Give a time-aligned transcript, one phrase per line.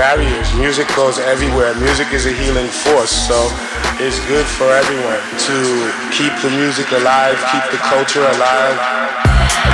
[0.00, 0.48] barriers.
[0.54, 1.74] Music goes everywhere.
[1.74, 3.12] Music is a healing force.
[3.12, 3.36] So
[4.00, 5.56] it's good for everyone to
[6.08, 9.69] keep the music alive, keep the culture alive.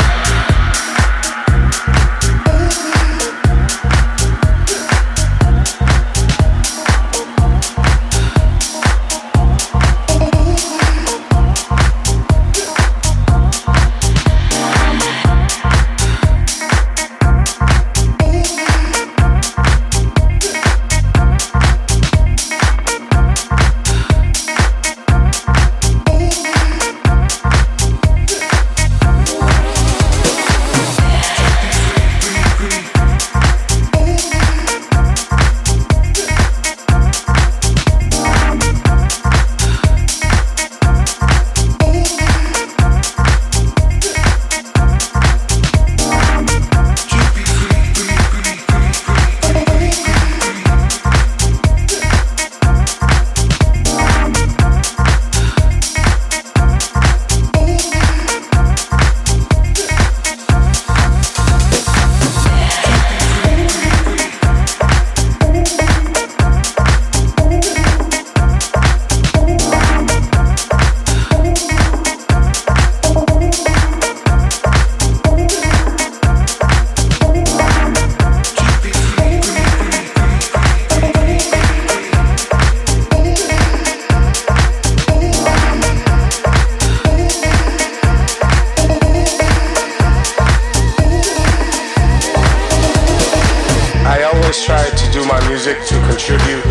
[94.46, 96.62] always try to do my music to contribute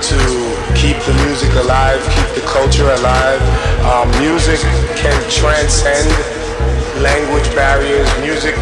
[0.00, 0.16] to
[0.72, 3.36] keep the music alive, keep the culture alive.
[3.84, 4.56] Um, music
[4.96, 6.08] can transcend
[7.04, 8.08] language barriers.
[8.24, 8.56] Music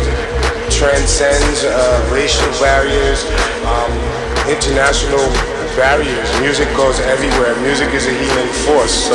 [0.66, 3.22] transcends uh, racial barriers,
[3.70, 3.94] um,
[4.50, 5.22] international
[5.78, 6.26] barriers.
[6.42, 7.54] Music goes everywhere.
[7.62, 8.90] Music is a healing force.
[9.06, 9.14] So,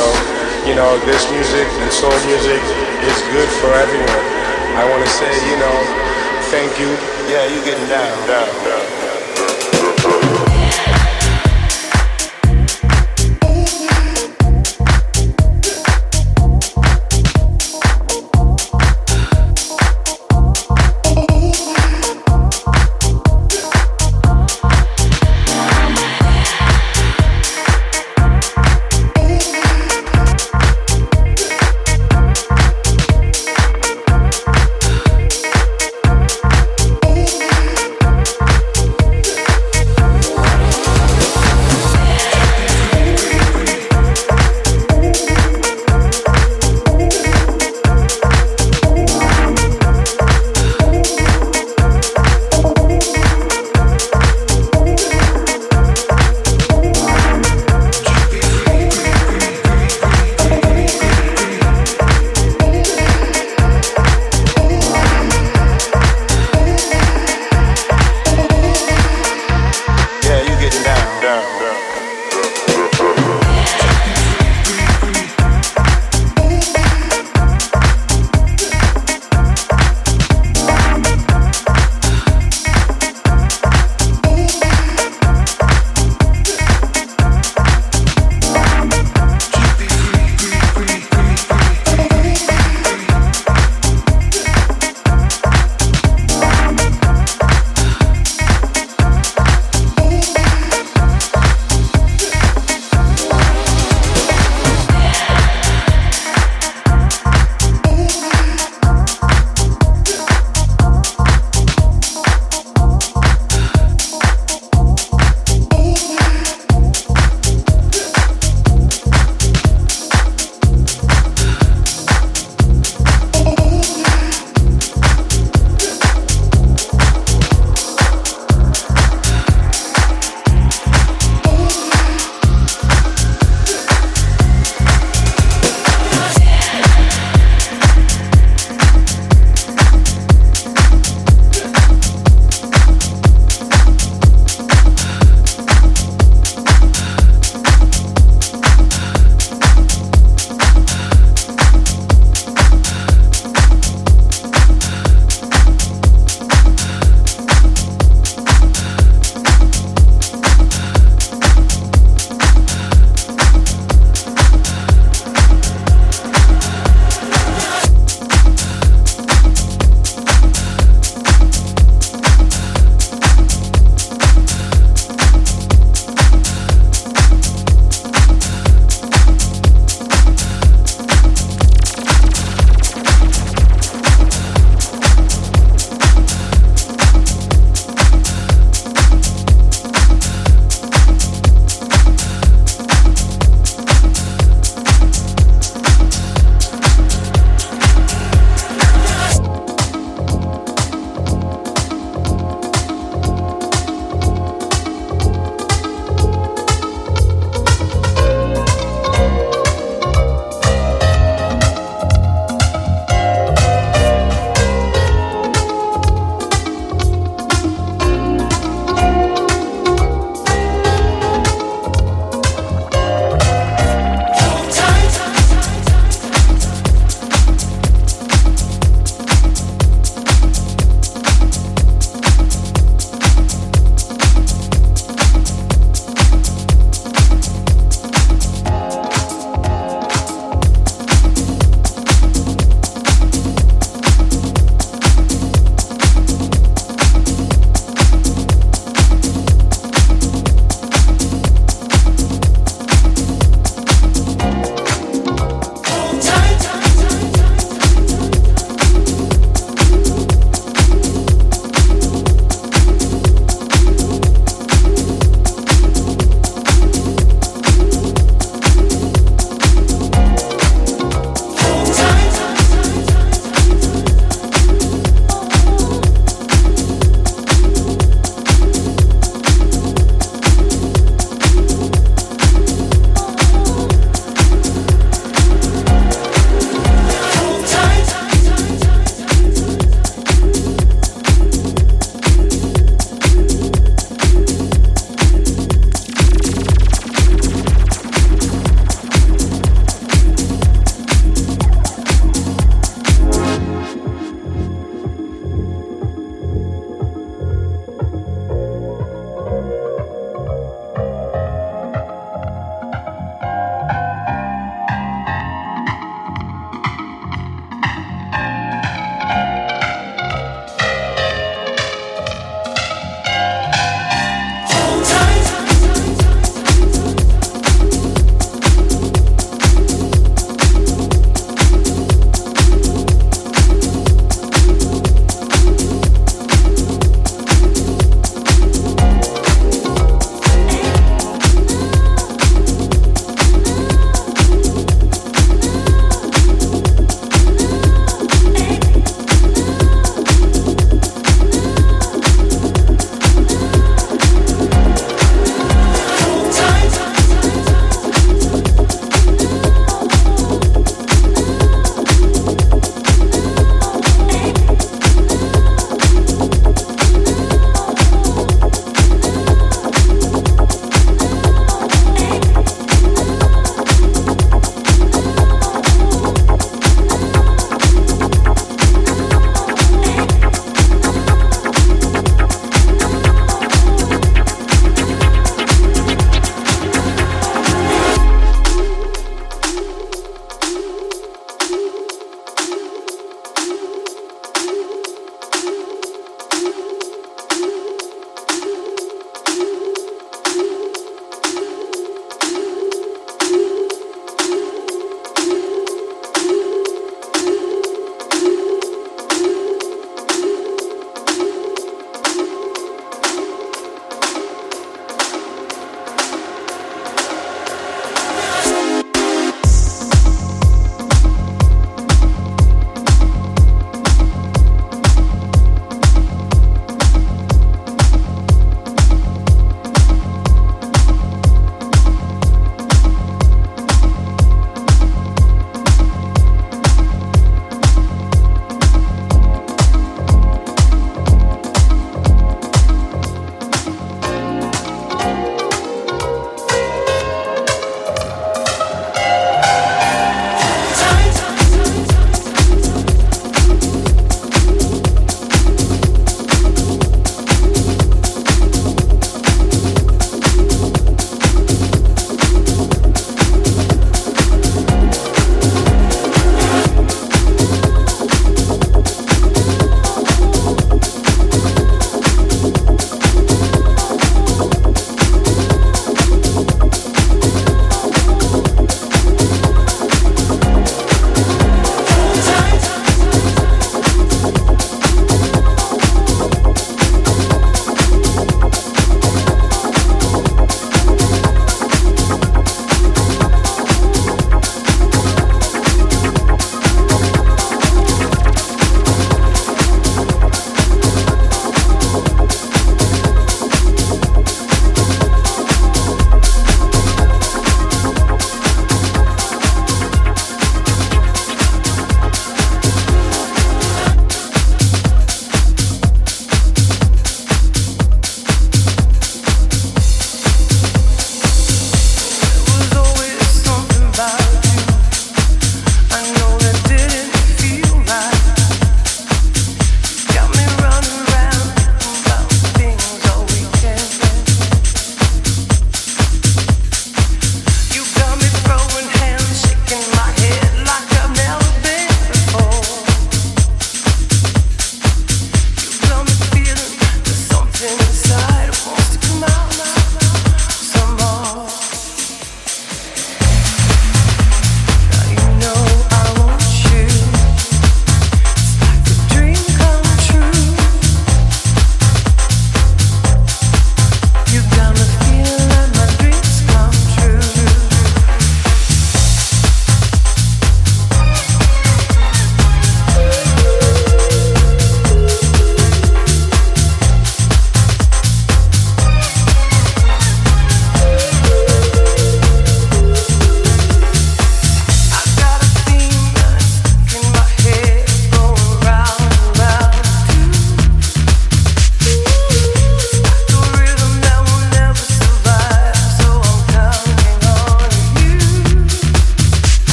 [0.64, 2.62] you know, this music and soul music
[3.04, 4.24] is good for everyone.
[4.80, 5.76] I want to say, you know,
[6.48, 6.88] thank you.
[7.28, 9.11] Yeah, you getting down, down, down.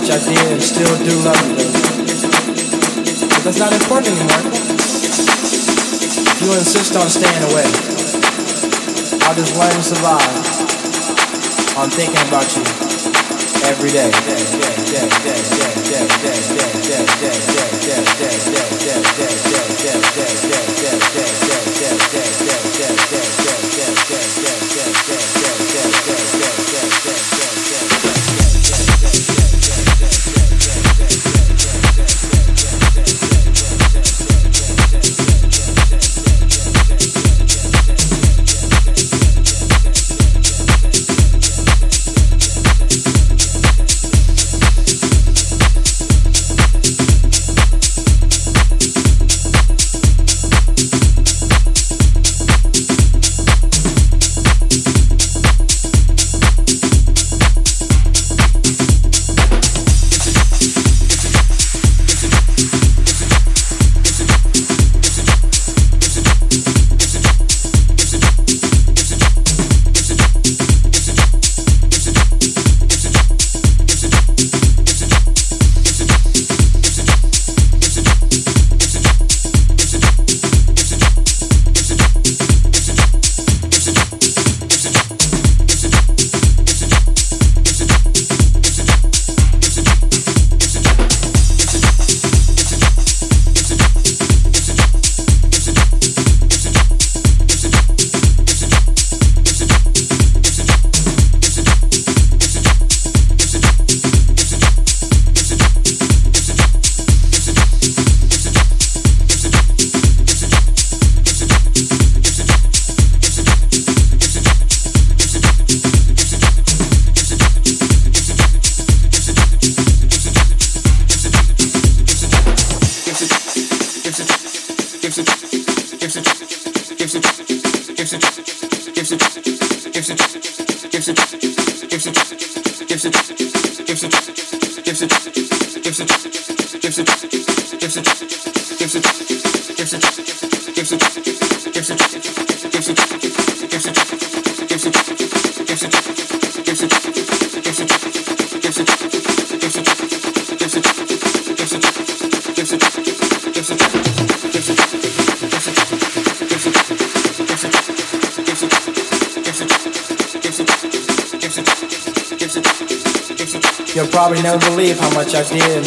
[0.00, 1.56] Much I did and still do love you.
[3.32, 4.52] But that's not important anymore.
[6.28, 7.64] If you insist on staying away,
[9.24, 10.20] I'll just learn to survive
[11.78, 12.62] on thinking about you
[13.64, 14.12] every day.
[27.36, 27.45] You'll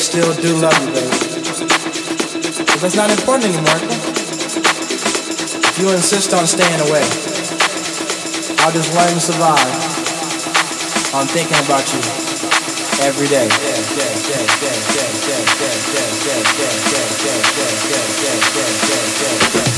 [0.09, 1.05] still do love you, babe.
[2.65, 3.77] But that's not important anymore.
[5.69, 7.05] If you insist on staying away,
[8.65, 9.69] I'll just learn to survive
[11.13, 12.01] on thinking about you
[13.05, 13.45] every day.
[13.45, 14.17] Yeah, yeah,
[19.63, 19.68] yeah,